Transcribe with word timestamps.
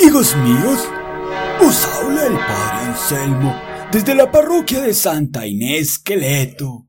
Hijos 0.00 0.34
míos, 0.36 0.88
os 1.60 1.84
habla 1.84 2.26
el 2.26 2.34
Padre 2.34 2.86
Anselmo 2.86 3.54
desde 3.92 4.14
la 4.14 4.30
parroquia 4.30 4.80
de 4.80 4.94
Santa 4.94 5.46
Inés 5.46 5.98
Queleto. 5.98 6.88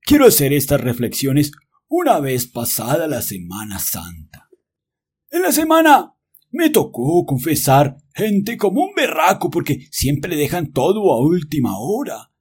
Quiero 0.00 0.26
hacer 0.26 0.54
estas 0.54 0.80
reflexiones 0.80 1.52
una 1.86 2.18
vez 2.18 2.46
pasada 2.46 3.06
la 3.06 3.20
Semana 3.20 3.78
Santa. 3.78 4.48
En 5.30 5.42
la 5.42 5.52
semana 5.52 6.14
me 6.50 6.70
tocó 6.70 7.26
confesar 7.26 7.98
gente 8.14 8.56
como 8.56 8.84
un 8.84 8.94
berraco 8.94 9.50
porque 9.50 9.86
siempre 9.90 10.34
dejan 10.34 10.72
todo 10.72 11.12
a 11.12 11.20
última 11.20 11.78
hora. 11.78 12.32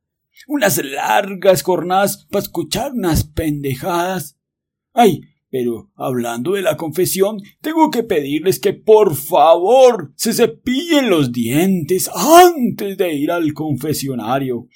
Unas 0.47 0.84
largas 0.84 1.61
jornadas 1.61 2.25
para 2.31 2.43
escuchar 2.43 2.93
unas 2.93 3.25
pendejadas. 3.25 4.39
Ay, 4.93 5.21
pero 5.50 5.89
hablando 5.95 6.54
de 6.54 6.61
la 6.61 6.77
confesión, 6.77 7.41
tengo 7.61 7.89
que 7.89 8.04
pedirles 8.04 8.59
que 8.59 8.73
por 8.73 9.16
favor 9.16 10.13
se 10.16 10.34
cepillen 10.34 11.09
los 11.09 11.31
dientes 11.31 12.09
antes 12.13 12.98
de 12.98 13.13
ir 13.16 13.31
al 13.31 13.53
confesionario. 13.53 14.67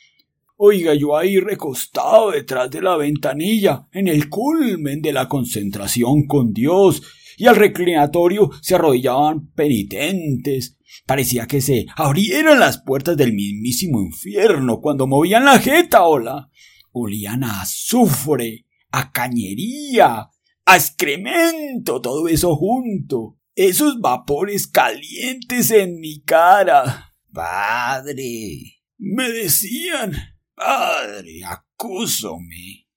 Oiga, 0.56 0.94
yo 0.94 1.16
ahí 1.16 1.40
recostado 1.40 2.32
detrás 2.32 2.72
de 2.72 2.82
la 2.82 2.96
ventanilla, 2.96 3.88
en 3.92 4.08
el 4.08 4.30
culmen 4.30 5.02
de 5.02 5.14
la 5.14 5.28
concentración 5.28 6.26
con 6.26 6.54
Dios, 6.54 7.04
y 7.38 7.48
al 7.48 7.56
reclinatorio 7.56 8.50
se 8.62 8.76
arrodillaban 8.76 9.52
penitentes. 9.52 10.78
Parecía 11.06 11.48
que 11.48 11.62
se 11.62 11.86
abrieran 11.96 12.60
las 12.60 12.82
puertas 12.82 13.18
del 13.18 13.34
mismísimo 13.34 14.02
infierno 14.02 14.80
cuando 14.80 15.08
movían 15.08 15.46
la 15.46 15.60
jeta, 15.60 16.04
hola. 16.04 16.50
Olían 16.92 17.44
a 17.44 17.62
azufre, 17.62 18.68
a 18.92 19.12
cañería, 19.12 20.30
a 20.66 20.78
excremento, 20.78 22.02
todo 22.02 22.28
eso 22.28 22.56
junto. 22.56 23.38
Esos 23.56 24.00
vapores 24.00 24.68
calientes 24.68 25.72
en 25.72 26.00
mi 26.00 26.22
cara. 26.22 27.14
Padre. 27.32 28.82
Me 28.98 29.30
decían, 29.30 30.14
padre, 30.56 31.42
acúsome. 31.46 32.88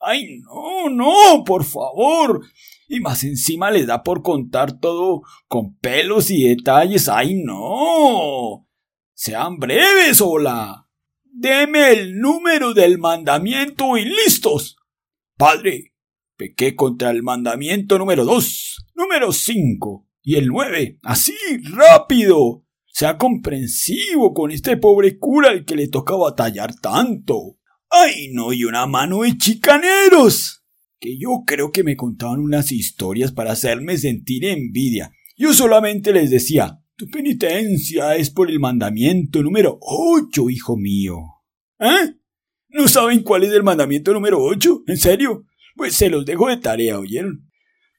Ay, 0.00 0.40
no, 0.40 0.90
no, 0.90 1.44
por 1.44 1.64
favor. 1.64 2.44
Y 2.88 3.00
más 3.00 3.24
encima 3.24 3.70
les 3.70 3.86
da 3.86 4.02
por 4.02 4.22
contar 4.22 4.78
todo 4.78 5.22
con 5.48 5.76
pelos 5.78 6.30
y 6.30 6.44
detalles. 6.44 7.08
Ay, 7.08 7.42
no. 7.42 8.68
Sean 9.14 9.56
breves, 9.56 10.20
hola. 10.20 10.88
Deme 11.24 11.92
el 11.92 12.18
número 12.20 12.74
del 12.74 12.98
mandamiento 12.98 13.96
y 13.96 14.04
listos. 14.04 14.76
Padre, 15.36 15.93
Pequé 16.36 16.74
contra 16.74 17.10
el 17.10 17.22
mandamiento 17.22 17.96
número 17.96 18.24
dos, 18.24 18.84
número 18.94 19.32
cinco 19.32 20.08
y 20.22 20.34
el 20.34 20.48
nueve. 20.48 20.98
Así, 21.02 21.34
rápido. 21.72 22.64
Sea 22.86 23.18
comprensivo 23.18 24.34
con 24.34 24.50
este 24.50 24.76
pobre 24.76 25.18
cura 25.18 25.50
al 25.50 25.64
que 25.64 25.76
le 25.76 25.88
toca 25.88 26.16
batallar 26.16 26.74
tanto. 26.80 27.58
¡Ay, 27.90 28.30
no! 28.32 28.52
Y 28.52 28.64
una 28.64 28.86
mano 28.86 29.22
de 29.22 29.36
chicaneros. 29.36 30.64
Que 30.98 31.18
yo 31.18 31.42
creo 31.46 31.70
que 31.70 31.84
me 31.84 31.96
contaban 31.96 32.40
unas 32.40 32.72
historias 32.72 33.30
para 33.30 33.52
hacerme 33.52 33.96
sentir 33.98 34.44
envidia. 34.44 35.12
Yo 35.36 35.52
solamente 35.52 36.12
les 36.12 36.30
decía, 36.30 36.80
tu 36.96 37.06
penitencia 37.08 38.16
es 38.16 38.30
por 38.30 38.50
el 38.50 38.58
mandamiento 38.58 39.42
número 39.42 39.78
ocho, 39.80 40.50
hijo 40.50 40.76
mío. 40.76 41.18
¿Eh? 41.78 42.14
¿No 42.70 42.88
saben 42.88 43.22
cuál 43.22 43.44
es 43.44 43.52
el 43.52 43.62
mandamiento 43.62 44.12
número 44.12 44.42
ocho? 44.42 44.82
¿En 44.86 44.96
serio? 44.96 45.44
Pues 45.74 45.94
se 45.94 46.08
los 46.08 46.24
dejo 46.24 46.48
de 46.48 46.56
tarea, 46.56 46.98
¿oyeron? 46.98 47.50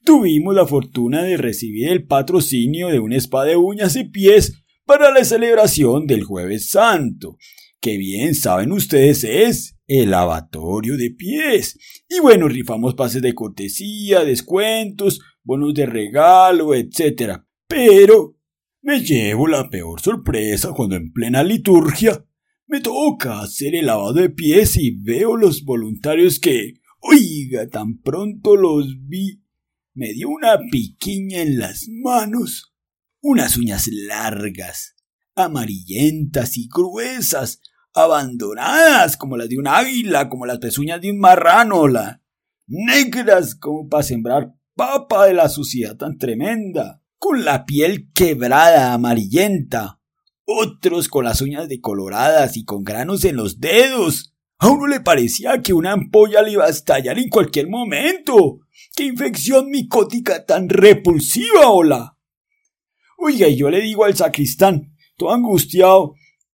Tuvimos 0.03 0.53
la 0.53 0.67
fortuna 0.67 1.23
de 1.23 1.37
recibir 1.37 1.89
el 1.89 2.05
patrocinio 2.05 2.89
de 2.89 2.99
un 2.99 3.11
spa 3.13 3.43
de 3.43 3.57
uñas 3.57 3.95
y 3.95 4.03
pies 4.03 4.63
para 4.85 5.11
la 5.11 5.23
celebración 5.23 6.05
del 6.05 6.23
Jueves 6.23 6.69
Santo, 6.69 7.37
que 7.81 7.97
bien 7.97 8.35
saben 8.35 8.71
ustedes 8.71 9.23
es 9.23 9.75
el 9.87 10.11
lavatorio 10.11 10.95
de 10.95 11.11
pies. 11.11 11.77
Y 12.07 12.19
bueno, 12.19 12.47
rifamos 12.47 12.93
pases 12.93 13.21
de 13.21 13.33
cortesía, 13.33 14.23
descuentos, 14.23 15.21
bonos 15.43 15.73
de 15.73 15.85
regalo, 15.85 16.73
etc. 16.75 17.39
Pero 17.67 18.37
me 18.81 19.01
llevo 19.01 19.47
la 19.47 19.69
peor 19.69 19.99
sorpresa 20.01 20.71
cuando 20.71 20.95
en 20.95 21.11
plena 21.11 21.43
liturgia 21.43 22.23
me 22.67 22.81
toca 22.81 23.41
hacer 23.41 23.75
el 23.75 23.87
lavado 23.87 24.13
de 24.13 24.29
pies 24.29 24.77
y 24.77 24.91
veo 24.91 25.35
los 25.35 25.63
voluntarios 25.63 26.39
que, 26.39 26.73
Oiga, 27.07 27.67
tan 27.69 27.99
pronto 28.01 28.55
los 28.55 29.07
vi, 29.07 29.43
me 29.93 30.11
dio 30.13 30.27
una 30.27 30.57
piquiña 30.71 31.41
en 31.41 31.59
las 31.59 31.87
manos, 31.87 32.73
unas 33.21 33.57
uñas 33.57 33.87
largas, 33.91 34.95
amarillentas 35.35 36.57
y 36.57 36.67
gruesas, 36.67 37.61
abandonadas 37.93 39.17
como 39.17 39.37
las 39.37 39.49
de 39.49 39.59
un 39.59 39.67
águila, 39.67 40.29
como 40.29 40.47
las 40.47 40.57
pezuñas 40.57 40.99
de 40.99 41.11
un 41.11 41.19
marrano, 41.19 41.83
negras 42.65 43.53
como 43.53 43.87
para 43.87 44.01
sembrar 44.01 44.55
papa 44.73 45.27
de 45.27 45.35
la 45.35 45.47
suciedad 45.47 45.97
tan 45.97 46.17
tremenda, 46.17 47.03
con 47.19 47.45
la 47.45 47.67
piel 47.67 48.11
quebrada, 48.13 48.93
amarillenta, 48.93 49.99
otros 50.43 51.07
con 51.07 51.25
las 51.25 51.39
uñas 51.41 51.69
decoloradas 51.69 52.57
y 52.57 52.65
con 52.65 52.83
granos 52.83 53.25
en 53.25 53.35
los 53.35 53.59
dedos, 53.59 54.34
a 54.57 54.69
uno 54.69 54.87
le 54.87 55.01
parecía 55.01 55.61
que 55.61 55.73
una 55.73 55.91
ampolla 55.91 56.41
le 56.41 56.51
iba 56.51 56.65
a 56.65 56.69
estallar 56.69 57.19
en 57.19 57.29
cualquier 57.29 57.67
momento. 57.67 58.59
¡Qué 58.95 59.03
infección 59.03 59.69
micótica 59.69 60.45
tan 60.45 60.69
repulsiva, 60.69 61.69
hola! 61.69 62.17
Oiga, 63.17 63.47
y 63.47 63.57
yo 63.57 63.69
le 63.69 63.81
digo 63.81 64.05
al 64.05 64.15
sacristán, 64.15 64.93
todo 65.17 65.33
angustiado, 65.33 66.13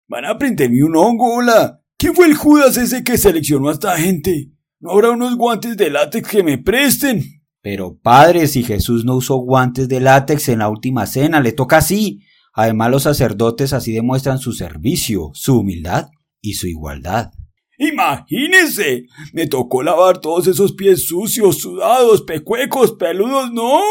van 0.08 0.26
a 0.26 0.38
prenderme 0.38 0.84
un 0.84 0.96
hongo, 0.96 1.36
hola. 1.36 1.82
¿Quién 1.98 2.14
fue 2.14 2.28
el 2.28 2.36
Judas 2.36 2.78
ese 2.78 3.04
que 3.04 3.18
seleccionó 3.18 3.70
a 3.70 3.74
esta 3.74 3.98
gente? 3.98 4.52
¿No 4.80 4.92
habrá 4.92 5.12
unos 5.12 5.36
guantes 5.36 5.76
de 5.78 5.90
látex 5.90 6.30
que 6.30 6.44
me 6.44 6.60
presten? 6.60 7.42
Pero 7.62 7.98
padre, 7.98 8.48
si 8.48 8.64
Jesús 8.64 9.04
no 9.04 9.16
usó 9.16 9.38
guantes 9.38 9.88
de 9.88 10.00
látex 10.00 10.50
en 10.50 10.60
la 10.60 10.70
última 10.70 11.08
cena, 11.08 11.42
le 11.42 11.52
toca 11.52 11.78
así. 11.78 12.22
Además 12.54 12.92
los 12.92 13.04
sacerdotes 13.04 13.74
así 13.74 13.92
demuestran 13.92 14.38
su 14.38 14.54
servicio, 14.54 15.32
su 15.34 15.60
humildad 15.60 16.10
y 16.40 16.54
su 16.54 16.68
igualdad. 16.68 17.32
Imagínese, 17.80 19.06
me 19.34 19.46
tocó 19.46 19.84
lavar 19.84 20.20
todos 20.20 20.48
esos 20.48 20.74
pies 20.74 21.06
sucios, 21.06 21.60
sudados, 21.60 22.24
pecuecos, 22.24 22.94
peludos. 22.94 23.52
No, 23.54 23.82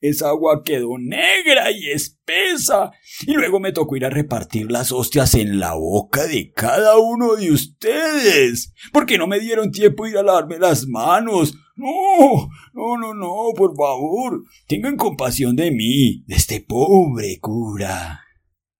esa 0.00 0.30
agua 0.30 0.62
quedó 0.64 0.98
negra 0.98 1.70
y 1.70 1.90
espesa. 1.90 2.90
Y 3.24 3.34
luego 3.34 3.60
me 3.60 3.70
tocó 3.70 3.96
ir 3.96 4.04
a 4.04 4.10
repartir 4.10 4.72
las 4.72 4.90
hostias 4.90 5.34
en 5.34 5.60
la 5.60 5.74
boca 5.74 6.26
de 6.26 6.52
cada 6.52 6.98
uno 6.98 7.36
de 7.36 7.52
ustedes. 7.52 8.74
Porque 8.92 9.16
no 9.16 9.28
me 9.28 9.38
dieron 9.38 9.70
tiempo 9.70 10.04
de 10.04 10.10
ir 10.10 10.18
a 10.18 10.24
lavarme 10.24 10.58
las 10.58 10.88
manos. 10.88 11.54
No, 11.76 12.48
no, 12.72 12.98
no, 12.98 13.14
no, 13.14 13.52
por 13.56 13.76
favor. 13.76 14.42
Tengan 14.66 14.96
compasión 14.96 15.54
de 15.54 15.70
mí, 15.70 16.24
de 16.26 16.34
este 16.34 16.60
pobre 16.60 17.38
cura. 17.40 18.24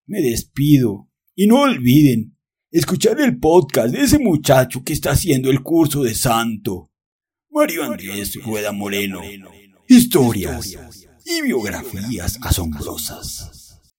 Me 0.07 0.21
despido. 0.21 1.09
Y 1.37 1.47
no 1.47 1.61
olviden, 1.61 2.37
escuchar 2.79 3.21
el 3.21 3.39
podcast 3.39 3.93
de 3.93 4.03
ese 4.03 4.19
muchacho 4.19 4.83
que 4.85 4.93
está 4.93 5.11
haciendo 5.11 5.51
el 5.51 5.63
curso 5.63 6.03
de 6.03 6.15
santo. 6.15 6.91
Mario 7.51 7.85
Andrés 7.85 8.41
Rueda 8.43 8.73
Moreno. 8.73 9.21
Historias 9.89 10.77
y 11.25 11.43
biografías 11.43 12.39
asombrosas. 12.43 13.68